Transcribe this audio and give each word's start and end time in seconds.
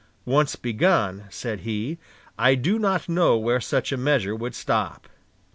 'Once 0.25 0.55
begun,' 0.55 1.25
said 1.29 1.59
he, 1.59 1.99
'I 2.39 2.55
do 2.55 2.79
not 2.79 3.07
know 3.07 3.37
where 3.37 3.61
such 3.61 3.91
a 3.91 3.97
measure 3.97 4.35
would 4.35 4.55
stop.' 4.55 5.07